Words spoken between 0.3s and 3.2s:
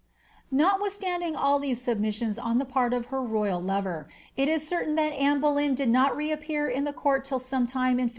Notwithttundin^ all these submissions on the part of